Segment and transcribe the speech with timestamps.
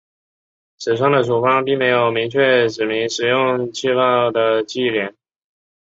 [0.79, 5.13] 始创的处方并没有明确指明使用起泡的忌廉。